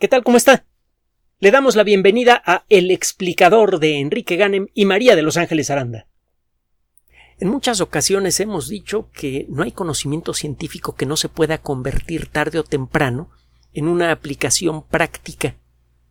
[0.00, 0.24] ¿Qué tal?
[0.24, 0.66] ¿Cómo está?
[1.38, 5.70] Le damos la bienvenida a El explicador de Enrique Ganem y María de Los Ángeles
[5.70, 6.08] Aranda.
[7.38, 12.26] En muchas ocasiones hemos dicho que no hay conocimiento científico que no se pueda convertir
[12.26, 13.30] tarde o temprano
[13.72, 15.54] en una aplicación práctica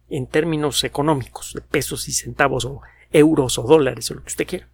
[0.09, 2.79] en términos económicos, de pesos y centavos o
[3.11, 4.70] euros o dólares o lo que usted quiera.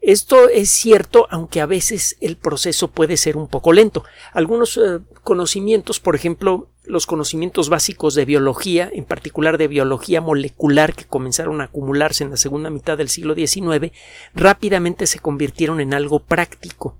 [0.00, 4.02] Esto es cierto, aunque a veces el proceso puede ser un poco lento.
[4.32, 10.94] Algunos eh, conocimientos, por ejemplo, los conocimientos básicos de biología, en particular de biología molecular
[10.94, 13.92] que comenzaron a acumularse en la segunda mitad del siglo XIX,
[14.34, 16.98] rápidamente se convirtieron en algo práctico,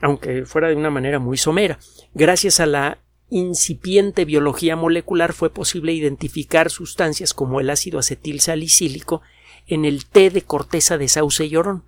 [0.00, 1.78] aunque fuera de una manera muy somera.
[2.14, 9.22] Gracias a la incipiente biología molecular fue posible identificar sustancias como el ácido acetil salicílico
[9.66, 11.84] en el té de corteza de sauce y orón.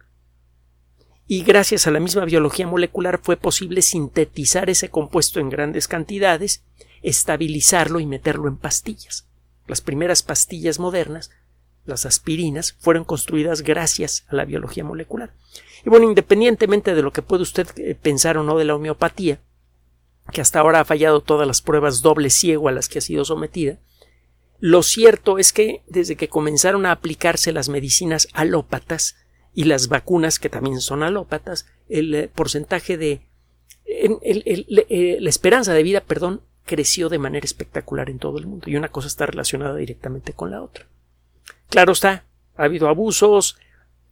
[1.33, 6.63] Y gracias a la misma biología molecular fue posible sintetizar ese compuesto en grandes cantidades,
[7.01, 9.27] estabilizarlo y meterlo en pastillas.
[9.67, 11.31] Las primeras pastillas modernas,
[11.87, 15.33] las aspirinas, fueron construidas gracias a la biología molecular.
[15.87, 19.41] Y bueno, independientemente de lo que puede usted eh, pensar o no de la homeopatía,
[20.35, 23.25] que hasta ahora ha fallado todas las pruebas doble ciego a las que ha sido
[23.25, 23.79] sometida,
[24.59, 29.17] lo cierto es que desde que comenzaron a aplicarse las medicinas alópatas
[29.55, 33.21] y las vacunas que también son alópatas, el eh, porcentaje de
[33.87, 38.77] eh, la esperanza de vida, perdón, creció de manera espectacular en todo el mundo y
[38.77, 40.87] una cosa está relacionada directamente con la otra.
[41.69, 42.25] Claro está,
[42.57, 43.59] ha habido abusos,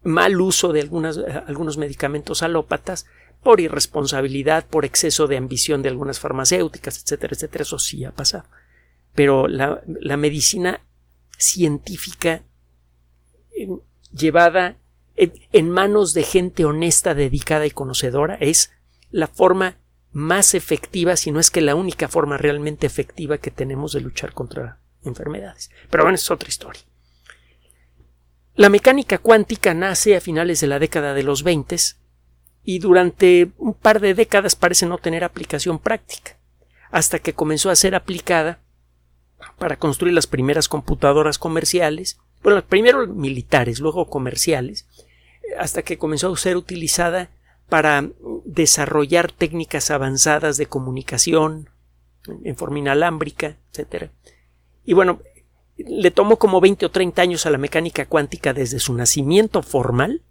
[0.02, 3.06] mal uso de algunas, eh, algunos medicamentos alópatas,
[3.42, 8.44] por irresponsabilidad, por exceso de ambición de algunas farmacéuticas, etcétera, etcétera, eso sí ha pasado
[9.14, 9.82] pero la,
[10.16, 10.80] medicina
[11.36, 12.42] científica
[14.12, 14.76] llevada
[15.20, 18.72] en, manos de gente honesta, dedicada y conocedora es
[19.10, 19.76] la forma
[20.12, 24.32] más efectiva, si no es que la única forma realmente efectiva que tenemos de luchar
[24.32, 25.70] contra enfermedades.
[25.90, 26.82] Pero bueno, es otra historia.
[28.54, 31.76] La mecánica cuántica nace a finales de la década de los 20
[32.64, 36.38] y durante un par de décadas parece no tener aplicación práctica,
[36.90, 38.60] hasta que comenzó a ser aplicada
[39.58, 44.86] para construir las primeras computadoras comerciales, bueno, primero militares, luego comerciales,
[45.58, 47.30] hasta que comenzó a ser utilizada
[47.68, 48.08] para
[48.44, 51.70] desarrollar técnicas avanzadas de comunicación
[52.44, 54.10] en forma inalámbrica, etc.
[54.84, 55.20] Y bueno,
[55.76, 60.22] le tomó como 20 o 30 años a la mecánica cuántica desde su nacimiento formal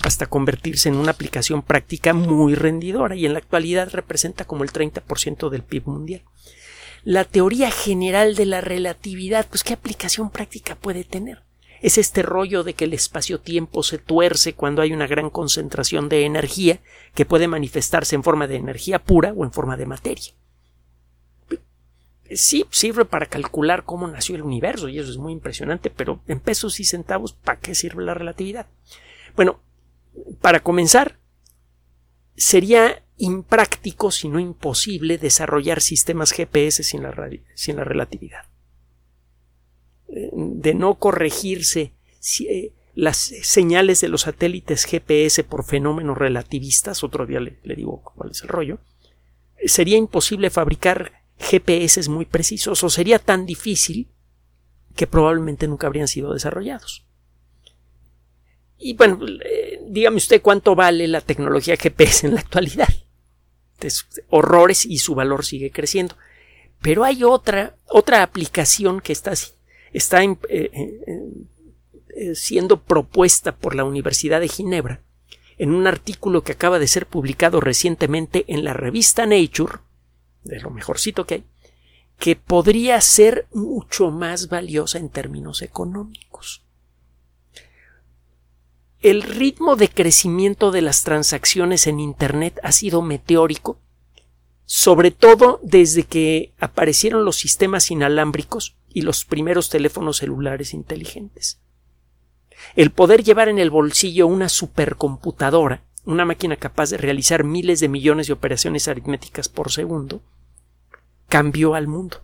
[0.00, 4.70] hasta convertirse en una aplicación práctica muy rendidora y en la actualidad representa como el
[4.70, 6.22] 30% del PIB mundial
[7.04, 11.42] la teoría general de la relatividad, pues qué aplicación práctica puede tener.
[11.80, 16.24] Es este rollo de que el espacio-tiempo se tuerce cuando hay una gran concentración de
[16.24, 16.80] energía
[17.14, 20.32] que puede manifestarse en forma de energía pura o en forma de materia.
[22.30, 26.40] Sí, sirve para calcular cómo nació el universo y eso es muy impresionante, pero en
[26.40, 28.66] pesos y centavos, ¿para qué sirve la relatividad?
[29.34, 29.60] Bueno,
[30.40, 31.18] para comenzar,
[32.36, 38.44] sería impráctico, si no imposible, desarrollar sistemas GPS sin la, sin la relatividad.
[40.08, 41.92] De no corregirse
[42.40, 48.02] eh, las señales de los satélites GPS por fenómenos relativistas, otro día le, le digo
[48.02, 48.78] cuál es el rollo,
[49.64, 54.08] sería imposible fabricar GPS muy precisos o sería tan difícil
[54.96, 57.06] que probablemente nunca habrían sido desarrollados.
[58.78, 62.88] Y bueno, eh, dígame usted cuánto vale la tecnología GPS en la actualidad
[64.28, 66.16] horrores y su valor sigue creciendo.
[66.80, 69.32] Pero hay otra, otra aplicación que está,
[69.92, 71.32] está eh, eh,
[72.16, 75.00] eh, siendo propuesta por la Universidad de Ginebra
[75.58, 79.78] en un artículo que acaba de ser publicado recientemente en la revista Nature,
[80.44, 81.44] de lo mejorcito que hay,
[82.18, 86.62] que podría ser mucho más valiosa en términos económicos.
[89.00, 93.78] El ritmo de crecimiento de las transacciones en Internet ha sido meteórico,
[94.64, 101.60] sobre todo desde que aparecieron los sistemas inalámbricos y los primeros teléfonos celulares inteligentes.
[102.74, 107.88] El poder llevar en el bolsillo una supercomputadora, una máquina capaz de realizar miles de
[107.88, 110.22] millones de operaciones aritméticas por segundo,
[111.28, 112.22] cambió al mundo,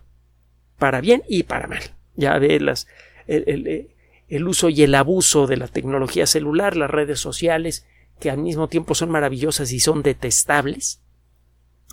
[0.77, 1.83] para bien y para mal.
[2.15, 2.87] Ya ve las,
[3.27, 3.89] el,
[4.27, 7.85] el uso y el abuso de la tecnología celular, las redes sociales,
[8.19, 11.01] que al mismo tiempo son maravillosas y son detestables.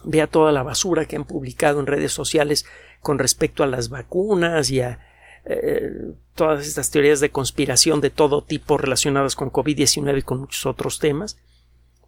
[0.05, 2.67] Vea toda la basura que han publicado en redes sociales
[3.01, 5.01] con respecto a las vacunas y a
[5.45, 10.67] eh, todas estas teorías de conspiración de todo tipo relacionadas con COVID-19 y con muchos
[10.67, 11.39] otros temas.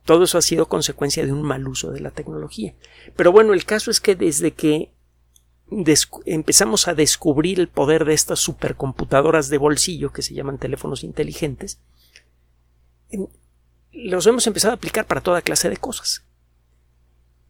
[0.05, 2.75] Todo eso ha sido consecuencia de un mal uso de la tecnología.
[3.17, 4.93] Pero bueno, el caso es que desde que
[6.27, 11.81] empezamos a descubrir el poder de estas supercomputadoras de bolsillo que se llaman teléfonos inteligentes,
[13.93, 16.24] los hemos empezado a aplicar para toda clase de cosas.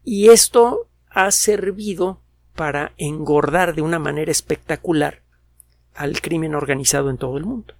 [0.05, 2.21] Y esto ha servido
[2.55, 5.23] para engordar de una manera espectacular
[5.95, 7.75] al crimen organizado en todo el mundo.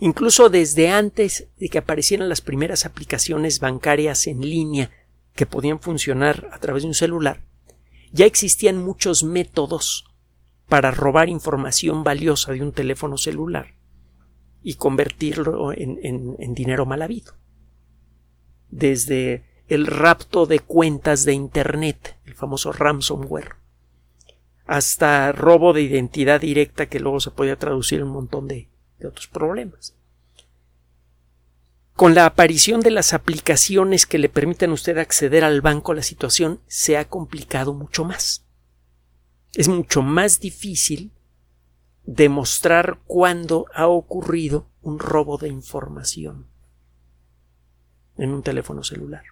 [0.00, 4.90] Incluso desde antes de que aparecieran las primeras aplicaciones bancarias en línea
[5.34, 7.40] que podían funcionar a través de un celular,
[8.12, 10.04] ya existían muchos métodos
[10.68, 13.74] para robar información valiosa de un teléfono celular
[14.62, 17.34] y convertirlo en, dinero mal habido.
[18.70, 23.56] Desde el rapto de cuentas de Internet, el famoso ransomware,
[24.66, 28.68] hasta robo de identidad directa que luego se podía traducir en un montón de
[29.04, 29.94] otros problemas.
[31.94, 36.02] Con la aparición de las aplicaciones que le permiten a usted acceder al banco, la
[36.02, 38.44] situación se ha complicado mucho más.
[39.54, 41.12] Es mucho más difícil
[42.04, 46.48] demostrar cuándo ha ocurrido un robo de información
[48.16, 49.22] en un teléfono celular.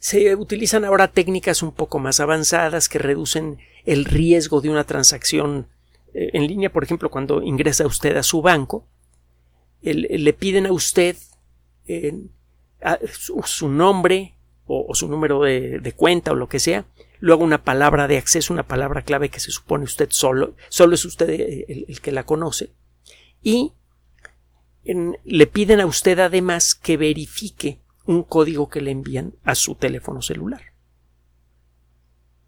[0.00, 5.68] Se utilizan ahora técnicas un poco más avanzadas que reducen el riesgo de una transacción
[6.14, 8.86] eh, en línea, por ejemplo, cuando ingresa usted a su banco,
[9.82, 11.16] le piden a usted
[13.44, 14.34] su, nombre
[14.66, 16.86] o, su número de, cuenta o lo que sea,
[17.18, 21.04] luego una palabra de acceso, una palabra clave que se supone usted solo, solo es
[21.04, 22.72] usted el, que la conoce,
[23.42, 23.72] y
[25.24, 27.80] le piden a usted además que verifique
[28.10, 30.72] un código que le envían a su teléfono celular.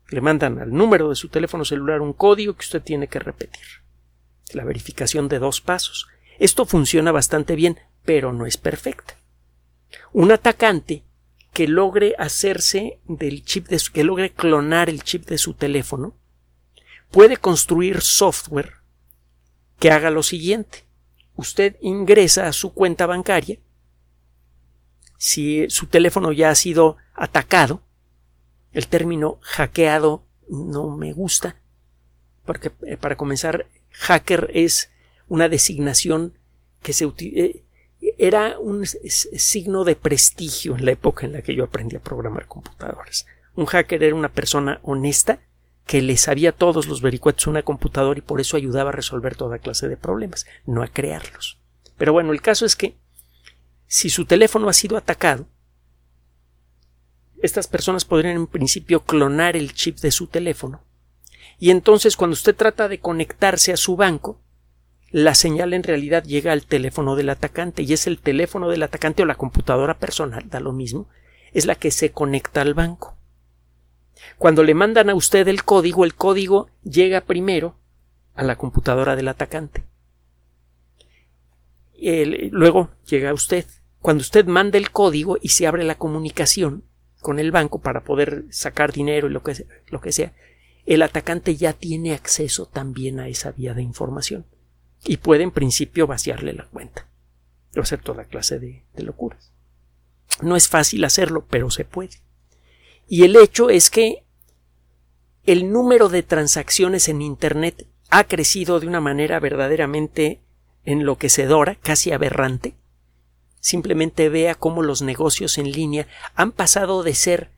[0.08, 3.62] Le mandan al número de su teléfono celular un código que usted tiene que repetir.
[4.52, 6.08] La verificación de dos pasos.
[6.40, 9.16] Esto funciona bastante bien, pero no es perfecta.
[10.12, 11.04] Un atacante
[11.52, 16.16] que logre hacerse del chip de su, que logre clonar el chip de su teléfono
[17.12, 18.78] puede construir software
[19.78, 20.86] que haga lo siguiente.
[21.36, 23.60] Usted ingresa a su cuenta bancaria.
[25.24, 27.80] Si su teléfono ya ha sido atacado,
[28.72, 31.54] el término hackeado no me gusta,
[32.44, 34.90] porque eh, para comenzar, hacker es
[35.28, 36.36] una designación
[36.82, 37.62] que se eh,
[38.18, 42.48] era un signo de prestigio en la época en la que yo aprendí a programar
[42.48, 43.24] computadoras.
[43.54, 45.38] Un hacker era una persona honesta
[45.86, 49.36] que le sabía todos los vericuetos a una computadora y por eso ayudaba a resolver
[49.36, 51.60] toda clase de problemas, no a crearlos.
[51.96, 52.96] Pero bueno, el caso es que
[53.92, 55.46] si su teléfono ha sido atacado,
[57.42, 60.82] estas personas podrían en principio clonar el chip de su teléfono
[61.58, 64.40] y entonces cuando usted trata de conectarse a su banco,
[65.10, 69.24] la señal en realidad llega al teléfono del atacante y es el teléfono del atacante
[69.24, 71.10] o la computadora personal, da lo mismo,
[71.52, 73.18] es la que se conecta al banco.
[74.38, 77.76] Cuando le mandan a usted el código, el código llega primero
[78.32, 79.84] a la computadora del atacante.
[82.00, 83.66] luego llega a usted.
[84.02, 86.84] Cuando usted manda el código y se abre la comunicación
[87.20, 90.34] con el banco para poder sacar dinero y lo que, lo que sea,
[90.84, 94.44] el atacante ya tiene acceso también a esa vía de información
[95.04, 97.08] y puede en principio vaciarle la cuenta
[97.76, 99.52] o hacer toda clase de, locuras.
[100.42, 102.22] No es fácil hacerlo, pero se puede.
[103.06, 104.24] Y el hecho es que
[105.44, 110.42] el número de transacciones en Internet ha crecido de una manera verdaderamente
[110.84, 112.74] enloquecedora, casi aberrante.
[113.62, 117.52] Simplemente vea cómo los negocios en línea han pasado de ser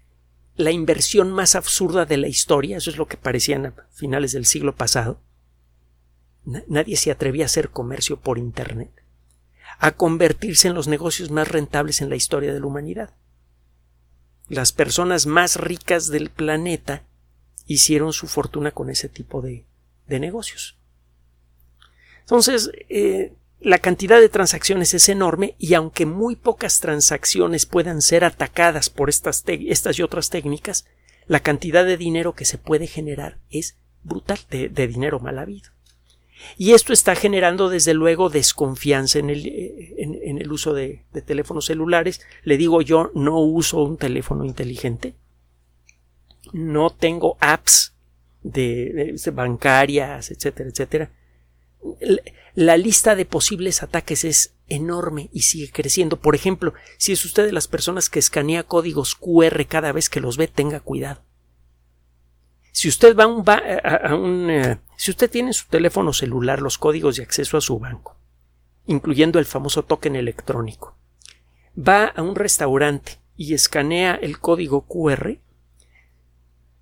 [0.55, 4.45] la inversión más absurda de la historia, eso es lo que parecían a finales del
[4.45, 5.19] siglo pasado,
[6.45, 8.91] nadie se atrevía a hacer comercio por Internet,
[9.79, 13.15] a convertirse en los negocios más rentables en la historia de la humanidad.
[14.51, 17.03] Las personas más ricas del planeta
[17.65, 19.65] hicieron su fortuna con ese tipo de,
[20.07, 20.77] negocios.
[22.21, 23.33] Entonces, eh,
[23.65, 29.09] la cantidad de transacciones es enorme y aunque muy pocas transacciones puedan ser atacadas por
[29.09, 30.87] estas, estas y otras técnicas,
[31.27, 35.75] la cantidad de dinero que se puede generar es brutal, de dinero mal habido.
[36.57, 41.67] Y esto está generando desde luego desconfianza en el, eh, en, el uso de, teléfonos
[41.67, 42.21] celulares.
[42.43, 45.15] Le digo yo, no uso un teléfono inteligente.
[46.53, 47.95] No tengo apps
[48.43, 51.11] de, bancarias, etcétera, etcétera.
[52.55, 56.21] La lista de posibles ataques es enorme y sigue creciendo.
[56.21, 60.21] Por ejemplo, si es usted de las personas que escanea códigos QR cada vez que
[60.21, 61.23] los ve, tenga cuidado.
[62.73, 67.17] Si usted va a un, eh, si usted tiene en su teléfono celular los códigos
[67.17, 68.17] de acceso a su banco,
[68.87, 70.97] incluyendo el famoso token electrónico,
[71.77, 75.39] va a un restaurante y escanea el código QR,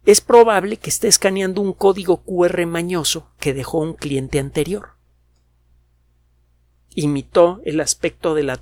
[0.05, 4.91] es probable que esté escaneando un código QR mañoso que dejó un cliente anterior.
[6.95, 8.57] Imitó el aspecto de la,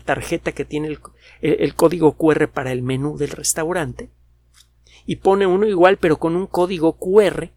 [0.00, 1.00] tarjeta que tiene el,
[1.40, 4.10] el código QR para el menú del restaurante
[5.06, 7.50] y pone uno igual pero con un código QR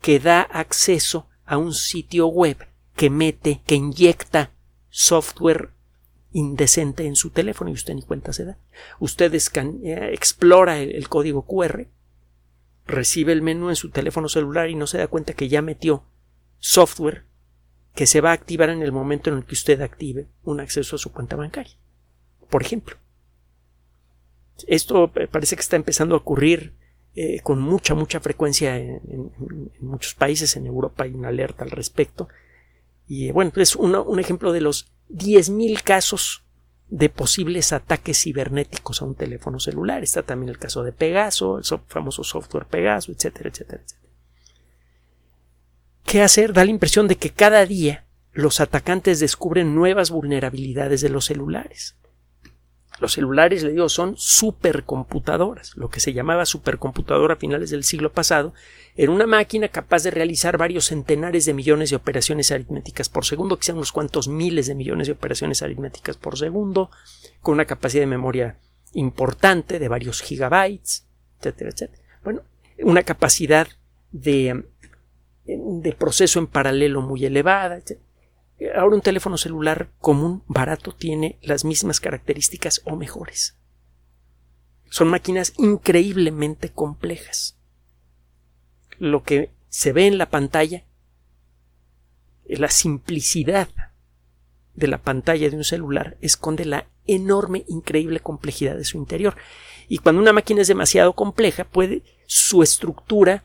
[0.00, 2.58] que da acceso a un sitio web
[2.94, 4.52] que mete, que inyecta
[4.88, 5.70] software
[6.32, 8.58] indecente en su teléfono y usted ni cuenta se da.
[9.00, 11.88] Usted explora el, código QR,
[12.86, 16.04] recibe el menú en su teléfono celular y no se da cuenta que ya metió
[16.58, 17.24] software
[17.94, 20.96] que se va a activar en el momento en el que usted active un acceso
[20.96, 21.74] a su cuenta bancaria.
[22.50, 22.96] Por ejemplo.
[24.66, 26.74] Esto parece que está empezando a ocurrir
[27.14, 29.32] eh, con mucha, mucha frecuencia en,
[29.80, 30.56] muchos países.
[30.56, 32.28] En Europa hay una alerta al respecto.
[33.06, 36.45] Y bueno, es un ejemplo de los 10.000 casos
[36.88, 40.02] de posibles ataques cibernéticos a un teléfono celular.
[40.02, 44.06] Está también el caso de Pegaso, el famoso software Pegaso, etcétera, etcétera, etcétera.
[46.04, 46.52] ¿Qué hacer?
[46.52, 51.96] Da la impresión de que cada día los atacantes descubren nuevas vulnerabilidades de los celulares.
[52.98, 55.76] Los celulares, le digo, son supercomputadoras.
[55.76, 58.54] Lo que se llamaba supercomputadora a finales del siglo pasado
[58.96, 63.58] era una máquina capaz de realizar varios centenares de millones de operaciones aritméticas por segundo,
[63.60, 66.90] sean unos cuantos miles de millones de operaciones aritméticas por segundo,
[67.42, 68.58] con una capacidad de memoria
[68.94, 71.06] importante de varios gigabytes,
[71.38, 72.02] etcétera, etcétera.
[72.24, 72.42] Bueno,
[72.78, 73.68] una capacidad
[74.12, 74.64] de,
[75.44, 78.05] de proceso en paralelo muy elevada, etcétera.
[78.74, 83.58] Ahora un teléfono celular común, barato, tiene las mismas características o mejores.
[84.88, 87.58] Son máquinas increíblemente complejas.
[88.98, 90.84] Lo que se ve en la pantalla,
[92.46, 93.68] la simplicidad
[94.74, 99.36] de la pantalla de un celular esconde la enorme, increíble complejidad de su interior.
[99.88, 103.44] Y cuando una máquina es demasiado compleja, puede su estructura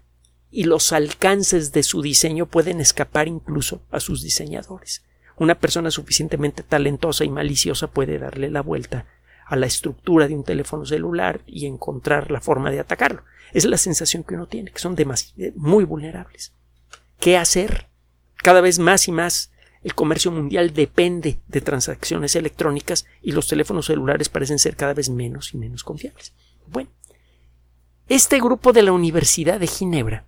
[0.52, 5.04] y los alcances de su diseño pueden escapar incluso a sus diseñadores.
[5.38, 9.06] Una persona suficientemente talentosa y maliciosa puede darle la vuelta
[9.46, 13.24] a la estructura de un teléfono celular y encontrar la forma de atacarlo.
[13.54, 14.96] Es la sensación que uno tiene, que son
[15.56, 16.54] muy vulnerables.
[17.20, 17.88] ¿Qué hacer?
[18.38, 19.52] Cada vez más y más
[19.84, 25.10] el comercio mundial depende de transacciones electrónicas y los teléfonos celulares parecen ser cada vez
[25.10, 26.34] menos y menos confiables.
[26.68, 26.90] Bueno,
[28.08, 30.28] este grupo de la Universidad de Ginebra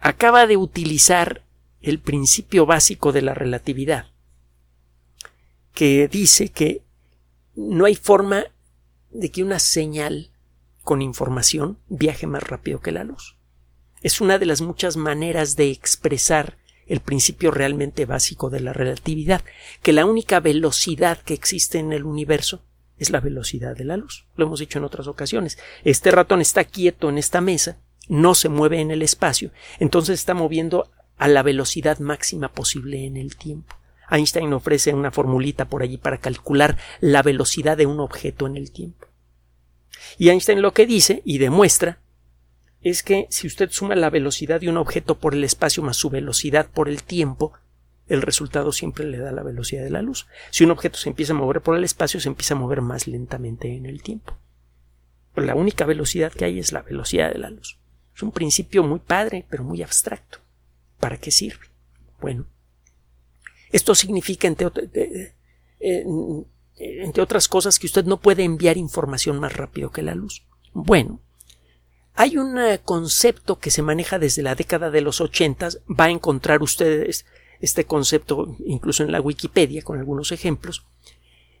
[0.00, 1.44] acaba de utilizar
[1.80, 4.06] el principio básico de la relatividad,
[5.72, 6.82] que dice que
[7.54, 8.44] no hay forma
[9.10, 10.30] de que una señal
[10.82, 13.36] con información viaje más rápido que la luz.
[14.02, 19.42] Es una de las muchas maneras de expresar el principio realmente básico de la relatividad,
[19.82, 22.62] que la única velocidad que existe en el universo
[22.96, 24.26] es la velocidad de la luz.
[24.36, 25.58] Lo hemos dicho en otras ocasiones.
[25.84, 27.78] Este ratón está quieto en esta mesa
[28.08, 33.16] no se mueve en el espacio, entonces está moviendo a la velocidad máxima posible en
[33.16, 33.76] el tiempo.
[34.10, 38.70] Einstein ofrece una formulita por allí para calcular la velocidad de un objeto en el
[38.70, 39.06] tiempo.
[40.16, 41.98] Y Einstein lo que dice y demuestra
[42.80, 46.10] es que si usted suma la velocidad de un objeto por el espacio más su
[46.10, 47.52] velocidad por el tiempo,
[48.06, 50.26] el resultado siempre le da la velocidad de la luz.
[50.50, 53.06] Si un objeto se empieza a mover por el espacio, se empieza a mover más
[53.06, 54.38] lentamente en el tiempo.
[55.36, 57.77] La única velocidad que hay es la velocidad de la luz.
[58.18, 60.38] Es un principio muy padre, pero muy abstracto.
[60.98, 61.66] ¿Para qué sirve?
[62.20, 62.46] Bueno,
[63.70, 64.66] esto significa, entre,
[65.78, 70.42] entre otras cosas, que usted no puede enviar información más rápido que la luz.
[70.72, 71.20] Bueno,
[72.14, 75.78] hay un eh, concepto que se maneja desde la década de los ochentas.
[75.88, 77.24] Va a encontrar ustedes
[77.60, 80.84] este concepto incluso en la Wikipedia con algunos ejemplos.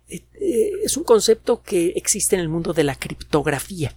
[0.08, 3.96] Eh, eh, es un concepto que existe en el mundo de la criptografía,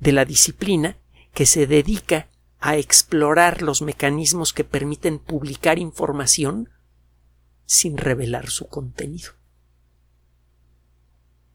[0.00, 0.98] de la disciplina
[1.38, 2.26] que se dedica
[2.58, 6.68] a explorar los mecanismos que permiten publicar información
[7.64, 9.34] sin revelar su contenido.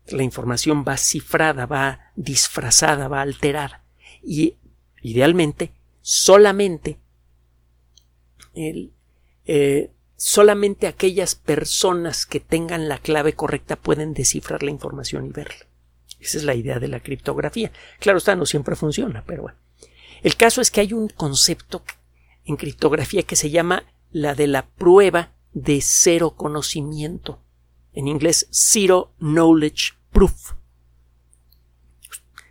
[0.07, 3.83] La información va cifrada, va disfrazada, va alterada
[4.23, 4.55] y
[5.01, 7.01] idealmente solamente
[8.55, 15.65] eh, solamente aquellas personas que tengan la clave correcta pueden descifrar la información y verla.
[16.21, 17.73] Esa es la idea de la criptografía.
[17.99, 19.57] Claro está, no siempre funciona, pero bueno.
[20.23, 21.83] El caso es que hay un concepto
[22.45, 27.41] en criptografía que se llama la de la prueba de cero conocimiento.
[27.93, 30.53] En inglés, Zero Knowledge Proof.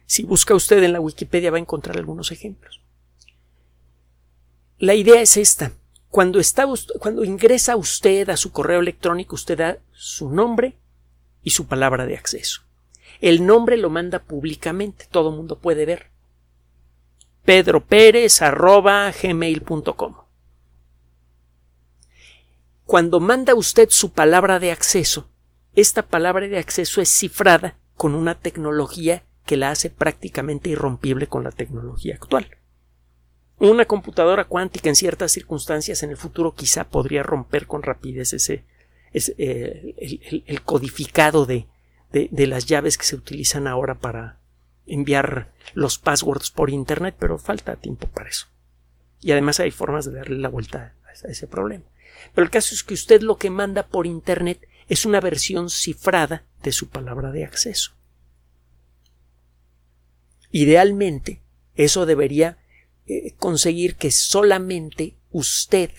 [0.04, 2.82] Si busca usted en la Wikipedia va a encontrar algunos ejemplos.
[4.78, 5.72] La idea es esta.
[6.10, 6.38] Cuando,
[7.24, 10.76] ingresa usted a su correo electrónico, usted da su nombre
[11.42, 12.60] y su palabra de acceso.
[13.22, 16.11] El nombre lo manda públicamente, todo el mundo puede ver
[17.44, 20.14] pedroperez.gmail.com.
[22.84, 25.28] Cuando manda usted su palabra de acceso,
[25.74, 31.44] esta palabra de acceso es cifrada con una tecnología que la hace prácticamente irrompible con
[31.44, 32.46] la tecnología actual.
[33.58, 38.64] Una computadora cuántica en ciertas circunstancias en el futuro quizá podría romper con rapidez ese,
[39.14, 41.66] eh, el, codificado de,
[42.10, 44.38] de, las llaves que se utilizan ahora para
[44.86, 48.48] enviar los passwords por Internet, pero falta tiempo para eso.
[49.20, 51.84] Y además hay formas de darle la vuelta a ese problema.
[52.34, 56.44] Pero el caso es que usted lo que manda por Internet es una versión cifrada
[56.62, 57.92] de su palabra de acceso.
[60.50, 61.42] Idealmente,
[61.74, 62.58] eso debería
[63.06, 65.90] eh, conseguir que solamente usted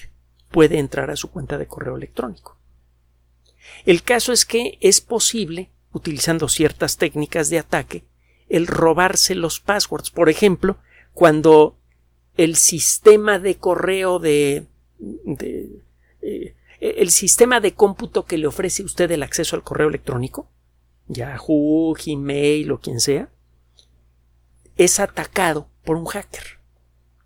[0.50, 2.60] puede entrar a su cuenta de correo electrónico.
[3.86, 8.06] El caso es que es posible, utilizando ciertas técnicas de ataque,
[8.50, 10.12] el robarse los passwords.
[10.12, 10.78] Por ejemplo,
[11.14, 11.78] cuando
[12.38, 14.66] el sistema de correo de,
[16.22, 20.50] eh, el sistema de cómputo que le ofrece usted el acceso al correo electrónico,
[21.08, 23.30] Yahoo, Gmail o quien sea,
[24.78, 26.60] es atacado por un hacker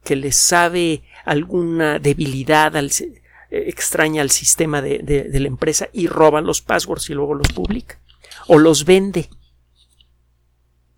[0.04, 6.42] que le sabe alguna debilidad eh, extraña al sistema de, de, la empresa y roba
[6.42, 8.00] los passwords y luego los publica.
[8.48, 9.30] O los vende.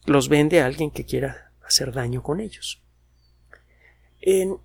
[0.09, 2.81] Los vende a alguien que quiera hacer daño con ellos.
[4.19, 4.57] En,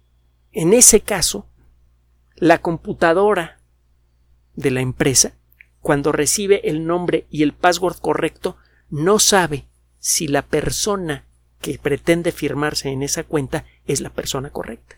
[0.52, 1.46] en ese caso,
[2.36, 3.60] la computadora
[4.54, 5.34] de la empresa,
[5.82, 8.56] cuando recibe el nombre y el password correcto,
[8.88, 9.66] no sabe
[9.98, 11.26] si la persona
[11.60, 14.96] que pretende firmarse en esa cuenta es la persona correcta.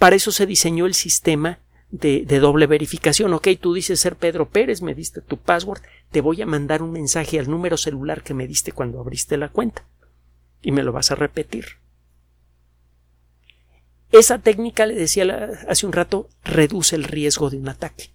[0.00, 1.60] Para eso se diseñó el sistema
[1.98, 3.32] de, doble verificación.
[3.34, 6.92] Ok, tú dices ser Pedro Pérez, me diste tu password, te voy a mandar un
[6.92, 9.84] mensaje al número celular que me diste cuando abriste la cuenta.
[10.62, 11.66] Y me lo vas a repetir.
[14.12, 18.10] Esa técnica, le decía hace un rato, reduce el riesgo de un ataque.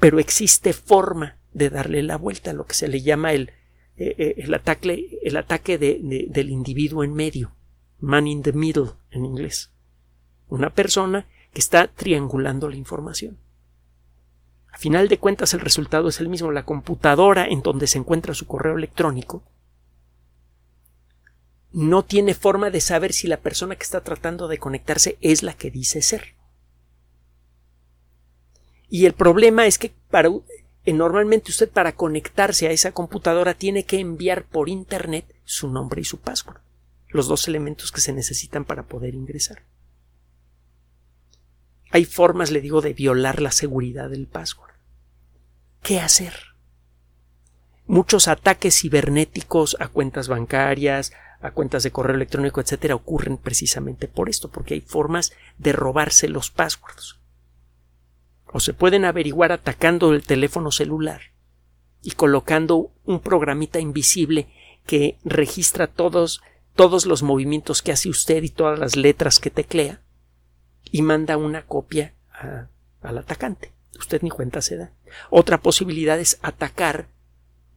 [0.00, 3.52] Pero existe forma de darle la vuelta, a lo que se le llama el
[3.96, 7.54] eh, eh, el ataque, el ataque del individuo en medio,
[8.00, 9.70] man in the middle en inglés.
[10.48, 13.38] Una persona que está triangulando la información.
[14.70, 16.50] A final de cuentas el resultado es el mismo.
[16.50, 19.44] La computadora en donde se encuentra su correo electrónico
[21.72, 25.54] no tiene forma de saber si la persona que está tratando de conectarse es la
[25.54, 26.34] que dice ser.
[28.88, 30.30] Y el problema es que para,
[30.86, 36.04] normalmente usted para conectarse a esa computadora tiene que enviar por Internet su nombre y
[36.04, 36.58] su password,
[37.08, 39.62] los dos elementos que se necesitan para poder ingresar.
[41.94, 44.72] Hay formas, le digo, de violar la seguridad del password.
[45.80, 46.34] ¿Qué hacer?
[47.86, 54.28] Muchos ataques cibernéticos a cuentas bancarias, a cuentas de correo electrónico, etcétera, ocurren precisamente por
[54.28, 57.20] esto, porque hay formas de robarse los passwords
[58.52, 61.20] o se pueden averiguar atacando el teléfono celular
[62.02, 64.48] y colocando un programita invisible
[64.84, 66.42] que registra todos,
[66.74, 70.03] todos los movimientos que hace usted y todas las letras que teclea
[70.94, 72.14] y manda una copia
[73.02, 73.72] al atacante.
[73.98, 74.92] Usted ni cuenta se da.
[75.28, 77.08] Otra posibilidad es atacar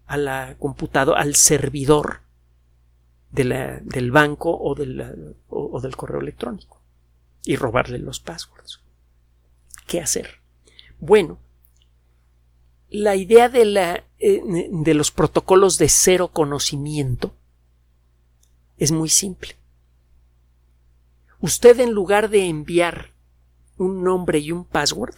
[0.06, 2.19] a la computadora, al servidor
[3.32, 4.75] del banco o,
[5.47, 6.80] o del correo electrónico
[7.43, 8.82] y robarle los passwords.
[9.88, 10.43] ¿Qué hacer?
[10.99, 11.39] Bueno,
[12.91, 17.34] la idea de, la, eh, de los protocolos de cero conocimiento
[18.77, 19.56] es muy simple.
[21.39, 23.12] Usted en lugar de enviar
[23.78, 25.15] un nombre y un password,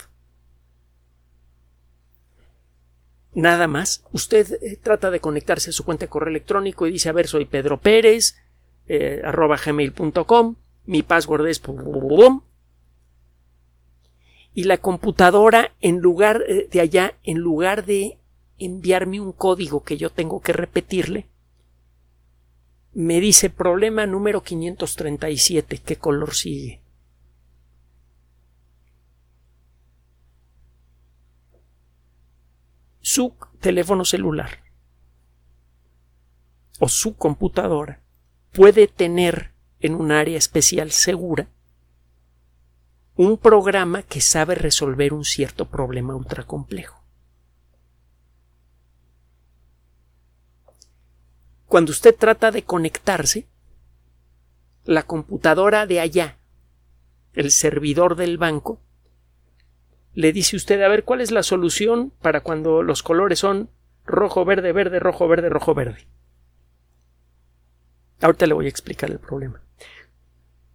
[3.33, 7.09] nada más, usted eh, trata de conectarse a su cuenta de correo electrónico y dice,
[7.09, 8.35] a ver, soy Pedro Pérez,
[8.87, 10.55] eh, arroba gmail.com,
[10.85, 11.61] mi password es
[14.53, 18.17] y la computadora en lugar eh, de allá, en lugar de
[18.57, 21.27] enviarme un código que yo tengo que repetirle,
[22.93, 26.81] me dice problema número 537, ¿qué color sigue?
[33.01, 34.63] Su teléfono celular
[36.79, 38.01] o su computadora
[38.51, 41.49] puede tener en un área especial segura
[43.15, 46.98] un programa que sabe resolver un cierto problema ultracomplejo.
[51.69, 53.47] Cuando usted trata de conectarse,
[54.85, 56.39] la computadora de allá,
[57.33, 58.81] el servidor del banco,
[60.15, 63.69] le dice usted a ver cuál es la solución para cuando los colores son
[64.03, 66.07] rojo, verde, verde, rojo, verde, rojo, verde.
[68.19, 69.61] Ahorita le voy a explicar el problema.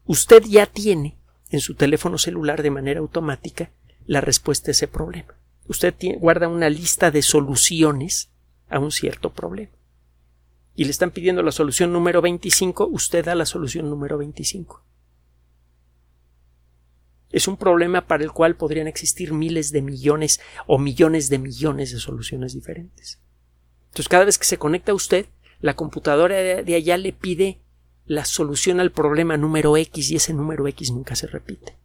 [0.06, 1.18] usted ya tiene
[1.50, 3.72] en su teléfono celular de manera automática
[4.06, 5.34] la respuesta a ese problema.
[5.66, 8.30] Usted guarda una lista de soluciones
[8.68, 9.72] a un cierto problema.
[10.74, 14.84] Y le están pidiendo la solución número 25, usted da la solución número 25.
[17.30, 21.92] Es un problema para el cual podrían existir miles de millones o millones de millones
[21.92, 23.20] de soluciones diferentes.
[23.86, 25.26] Entonces, cada vez que se conecta a usted,
[25.60, 27.60] la computadora de allá le pide
[28.06, 31.78] la solución al problema número X y ese número X nunca se repite.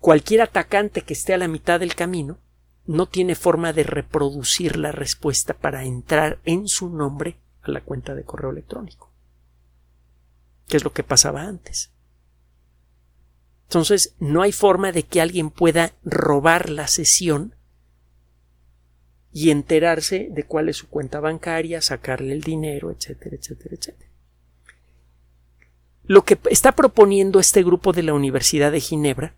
[0.00, 2.38] Cualquier atacante que esté a la mitad del camino
[2.86, 8.24] no tiene forma de reproducir la respuesta para entrar en su nombre la cuenta de
[8.24, 9.10] correo electrónico.
[10.66, 11.90] ¿Qué es lo que pasaba antes?
[13.64, 17.54] Entonces, no hay forma de que alguien pueda robar la sesión
[19.32, 24.10] y enterarse de cuál es su cuenta bancaria, sacarle el dinero, etcétera, etcétera, etcétera.
[26.04, 29.34] Lo que está proponiendo este grupo de la Universidad de Ginebra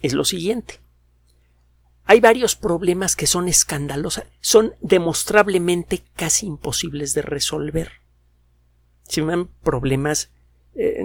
[0.00, 0.80] es lo siguiente.
[2.10, 7.92] Hay varios problemas que son escandalosos, son demostrablemente casi imposibles de resolver.
[9.02, 10.30] Se llaman problemas.
[10.74, 11.02] Eh,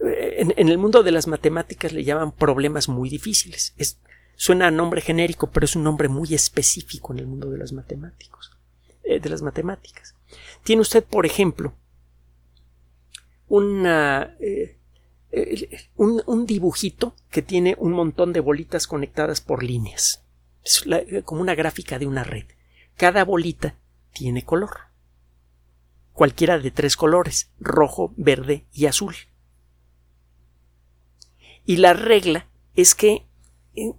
[0.00, 3.72] en, el mundo de las matemáticas le llaman problemas muy difíciles.
[3.78, 3.98] Es,
[4.36, 7.72] suena a nombre genérico, pero es un nombre muy específico en el mundo de las
[7.72, 8.52] matemáticos,
[9.02, 10.14] eh, de las matemáticas.
[10.62, 11.72] Tiene usted, por ejemplo,
[13.48, 14.76] una, eh,
[15.96, 20.22] un, dibujito que tiene un montón de bolitas conectadas por líneas.
[20.62, 20.84] Es
[21.24, 22.46] como una gráfica de una red.
[22.96, 23.76] Cada bolita
[24.12, 24.76] tiene color.
[26.12, 29.14] Cualquiera de tres colores, rojo, verde y azul.
[31.66, 33.26] Y la regla es que
[33.74, 33.92] eh,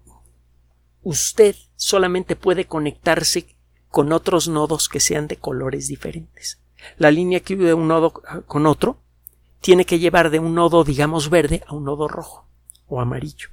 [1.01, 3.47] usted solamente puede conectarse
[3.89, 6.61] con otros nodos que sean de colores diferentes.
[6.97, 8.13] La línea que une un nodo
[8.45, 8.99] con otro
[9.61, 12.47] tiene que llevar de un nodo, digamos, verde a un nodo rojo
[12.87, 13.49] o amarillo.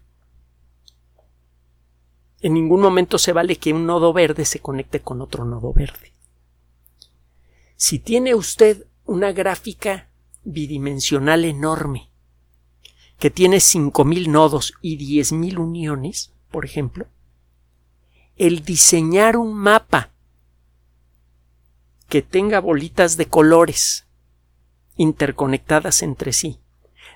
[2.41, 6.13] En ningún momento se vale que un nodo verde se conecte con otro nodo verde.
[7.77, 10.09] Si tiene usted una gráfica
[10.45, 12.11] bidimensional enorme
[13.19, 17.07] que tiene 5.000 nodos y 10.000 uniones, por ejemplo,
[18.37, 20.11] el diseñar un mapa
[22.09, 24.07] que tenga bolitas de colores
[24.97, 26.59] interconectadas entre sí,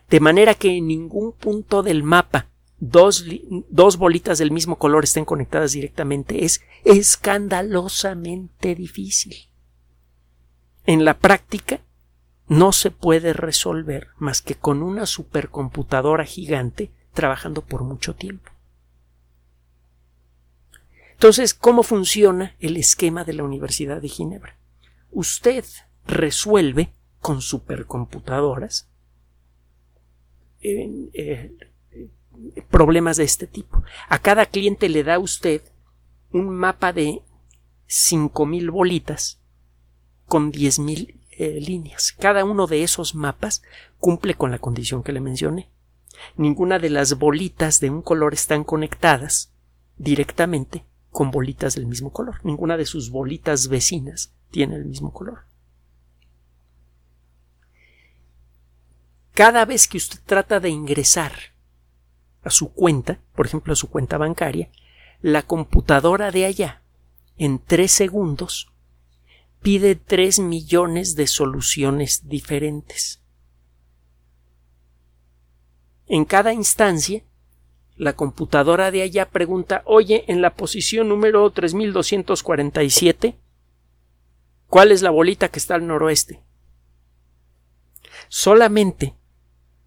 [0.08, 3.24] de manera que en ningún punto del mapa dos,
[3.68, 9.34] dos, bolitas del mismo color estén conectadas directamente es escandalosamente difícil.
[10.84, 11.80] En la práctica
[12.48, 18.52] no se puede resolver más que con una supercomputadora gigante trabajando por mucho tiempo.
[21.12, 24.58] Entonces, ¿cómo funciona el esquema de la Universidad de Ginebra?
[25.10, 25.64] Usted
[26.06, 26.92] resuelve
[27.26, 28.88] con supercomputadoras
[30.60, 31.50] eh,
[32.70, 33.82] problemas de este tipo.
[34.08, 35.60] A cada cliente le da usted
[36.30, 37.22] un mapa de
[37.88, 39.40] 5.000 bolitas
[40.26, 42.12] con 10.000 eh, líneas.
[42.12, 43.64] Cada uno de esos mapas
[43.98, 45.68] cumple con la condición que le mencioné.
[46.36, 49.52] Ninguna de las bolitas de un color están conectadas
[49.96, 52.36] directamente con bolitas del mismo color.
[52.44, 55.55] Ninguna de sus bolitas vecinas tiene el mismo color.
[59.36, 61.30] Cada vez que usted trata de ingresar
[62.42, 64.70] a su cuenta, por ejemplo a su cuenta bancaria,
[65.20, 66.80] la computadora de allá,
[67.36, 68.72] en tres segundos,
[69.60, 73.20] pide tres millones de soluciones diferentes.
[76.06, 77.22] En cada instancia,
[77.94, 83.36] la computadora de allá pregunta, oye, en la posición número 3247,
[84.68, 86.40] ¿cuál es la bolita que está al noroeste?
[88.28, 89.14] Solamente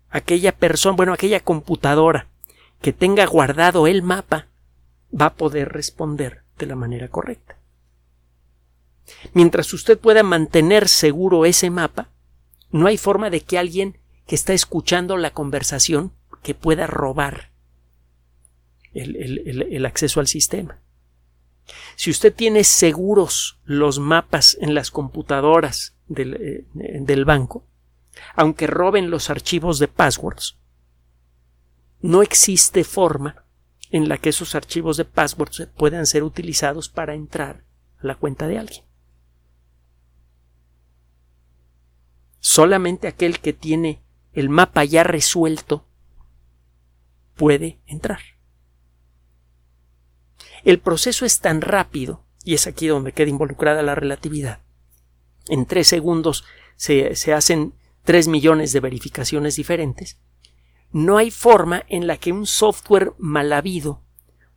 [0.09, 2.27] aquella persona, bueno, aquella computadora
[2.81, 4.47] que tenga guardado el mapa
[5.13, 7.57] va a poder responder de la manera correcta.
[9.33, 12.09] Mientras usted pueda mantener seguro ese mapa,
[12.71, 17.51] no hay forma de que alguien que está escuchando la conversación que pueda robar
[18.93, 20.79] el, acceso al sistema.
[21.95, 26.65] Si usted tiene seguros los mapas en las computadoras del, eh,
[27.01, 27.65] del banco,
[28.35, 30.57] aunque roben los archivos de passwords,
[32.01, 33.45] no existe forma
[33.91, 37.63] en la que esos archivos de passwords puedan ser utilizados para entrar
[38.01, 38.83] a la cuenta de alguien.
[42.39, 44.01] Solamente aquel que tiene
[44.31, 45.85] el mapa ya resuelto
[47.35, 48.19] puede entrar.
[50.63, 54.59] El proceso es tan rápido, y es aquí donde queda involucrada la relatividad.
[55.47, 57.73] En tres segundos se, se hacen
[58.09, 60.17] 3 millones de verificaciones diferentes,
[60.91, 64.01] no hay forma en la que un software mal habido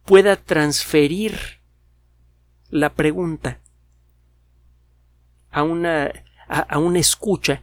[0.07, 1.61] pueda transferir
[2.71, 3.61] la pregunta
[5.51, 6.11] a una,
[6.49, 7.63] a, una escucha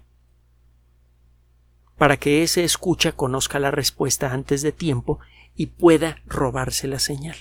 [1.97, 5.17] para que ese escucha conozca la respuesta antes de tiempo
[5.56, 7.38] y pueda robarse la señal.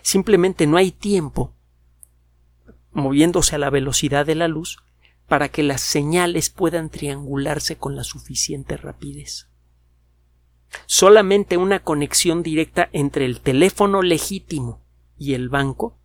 [0.00, 1.54] Simplemente no hay tiempo
[2.90, 4.82] moviéndose a la velocidad de la luz
[5.28, 9.48] para que las señales puedan triangularse con la suficiente rapidez.
[10.86, 14.80] Solamente una conexión directa entre el teléfono legítimo
[15.18, 15.98] y el banco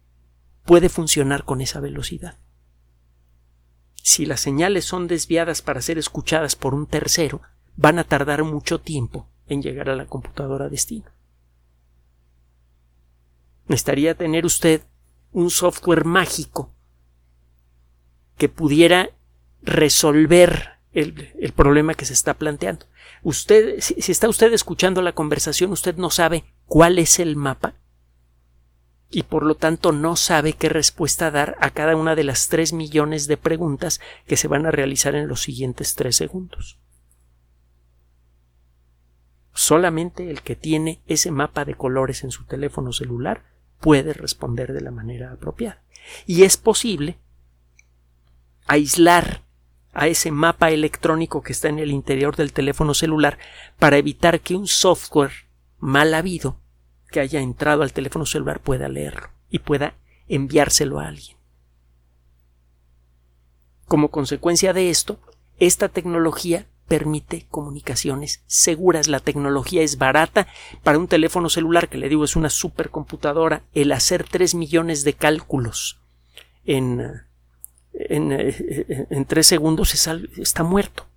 [0.63, 2.37] puede funcionar con esa velocidad.
[4.03, 7.41] Si las señales son desviadas para ser escuchadas por un tercero,
[7.75, 11.11] van a tardar mucho tiempo en llegar a la computadora destino.
[13.67, 14.81] Necesitaría tener usted
[15.31, 16.73] un software mágico
[18.37, 19.09] que pudiera
[19.61, 22.85] resolver el, problema que se está planteando.
[23.23, 27.75] Usted, si, está usted escuchando la conversación, usted no sabe cuál es el mapa
[29.09, 32.73] y por lo tanto no sabe qué respuesta dar a cada una de las tres
[32.73, 36.77] millones de preguntas que se van a realizar en los siguientes tres segundos.
[39.53, 43.43] Solamente el que tiene ese mapa de colores en su teléfono celular
[43.79, 45.81] puede responder de la manera apropiada.
[46.25, 47.17] Y es posible
[48.67, 49.43] aislar
[49.93, 53.39] a ese mapa electrónico que está en el interior del teléfono celular
[53.79, 55.31] para evitar que un software
[55.79, 56.59] mal habido
[57.09, 59.95] que haya entrado al teléfono celular pueda leerlo y pueda
[60.27, 61.37] enviárselo a alguien.
[63.87, 65.19] Como consecuencia de esto,
[65.59, 69.07] esta tecnología permite comunicaciones seguras.
[69.07, 70.47] La tecnología es barata.
[70.83, 75.13] Para un teléfono celular, que le digo es una supercomputadora, el hacer tres millones de
[75.13, 76.01] cálculos
[76.65, 77.26] en
[77.99, 79.93] eh, en, tres segundos
[80.37, 81.07] está muerto.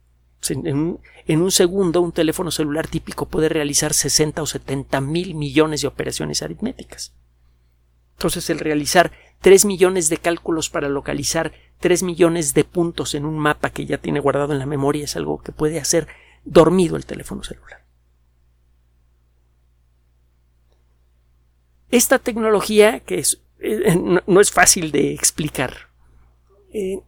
[0.48, 5.88] En, un segundo un teléfono celular típico puede realizar 60 o 70 mil millones de
[5.88, 7.12] operaciones aritméticas.
[8.16, 13.38] Entonces el realizar 3 millones de cálculos para localizar 3 millones de puntos en un
[13.38, 16.08] mapa que ya tiene guardado en la memoria es algo que puede hacer
[16.44, 17.84] dormido el teléfono celular.
[21.90, 25.89] Esta tecnología, que es, eh, no es fácil de explicar,
[26.72, 27.02] eh,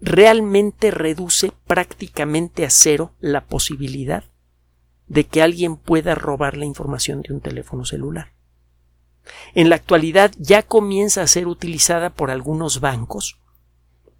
[0.00, 4.24] realmente reduce prácticamente a cero la posibilidad
[5.06, 8.32] de que alguien pueda robar la información de un teléfono celular.
[9.54, 13.38] En la actualidad ya comienza a ser utilizada por algunos bancos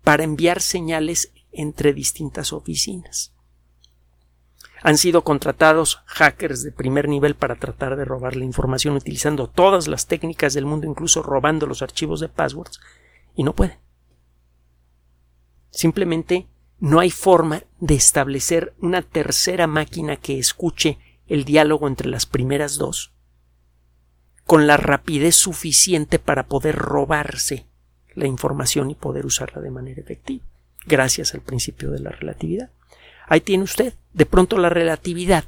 [0.05, 3.33] para enviar señales entre distintas oficinas.
[4.83, 9.87] Han sido contratados hackers de primer nivel para tratar de robar la información utilizando todas
[9.87, 12.81] las técnicas del mundo, incluso robando los archivos de passwords,
[13.37, 13.82] y no pueden.
[15.73, 16.47] Simplemente
[16.79, 22.77] no hay forma de establecer una tercera máquina que escuche el diálogo entre las primeras
[22.77, 23.13] dos
[24.45, 27.67] con la rapidez suficiente para poder robarse
[28.15, 30.45] la información y poder usarla de manera efectiva,
[30.85, 32.71] gracias al principio de la relatividad.
[33.29, 35.45] Ahí tiene usted, de pronto la relatividad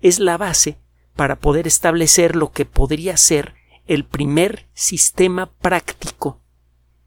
[0.00, 0.78] es la base
[1.14, 3.54] para poder establecer lo que podría ser
[3.86, 6.40] el primer sistema práctico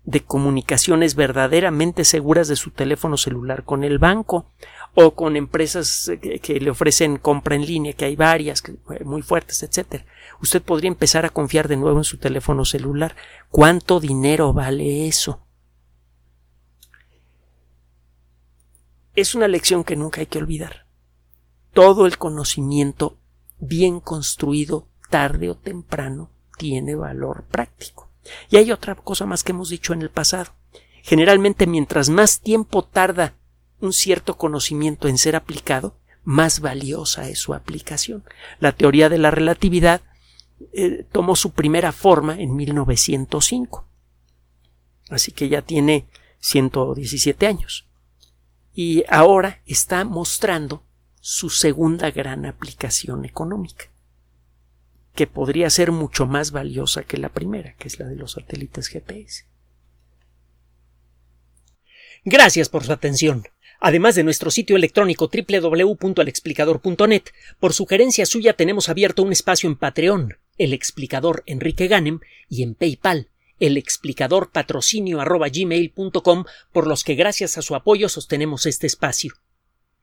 [0.10, 4.48] de comunicaciones verdaderamente seguras de su teléfono celular con el banco
[4.96, 9.62] o con empresas que, le ofrecen compra en línea, que hay varias eh, muy fuertes,
[9.62, 10.08] etcétera.
[10.42, 13.16] Usted podría empezar a confiar de nuevo en su teléfono celular.
[13.50, 15.46] ¿Cuánto dinero vale eso?
[19.14, 20.88] Es una lección que nunca hay que olvidar.
[21.72, 23.20] Todo el conocimiento
[23.60, 28.09] bien construido, tarde o temprano, tiene valor práctico.
[28.50, 30.54] Y hay otra cosa más que hemos dicho en el pasado.
[31.02, 33.36] Generalmente mientras más tiempo tarda
[33.80, 38.24] un cierto conocimiento en ser aplicado, más valiosa es su aplicación.
[38.60, 40.02] La teoría de la relatividad
[40.74, 43.88] eh, tomó su primera forma en 1905.
[45.10, 46.08] Así que ya tiene
[46.40, 47.88] 117 años.
[48.74, 50.84] Y ahora está mostrando
[51.22, 53.90] su segunda gran aplicación económica
[55.20, 58.88] que podría ser mucho más valiosa que la primera, que es la de los satélites
[58.88, 59.44] GPS.
[62.24, 63.44] Gracias por su atención.
[63.82, 67.24] Además de nuestro sitio electrónico www.alexplicador.net,
[67.60, 72.74] por sugerencia suya tenemos abierto un espacio en Patreon, el explicador Enrique Ganem, y en
[72.76, 73.28] PayPal,
[73.60, 75.20] el explicador patrocinio
[76.72, 79.34] por los que gracias a su apoyo sostenemos este espacio.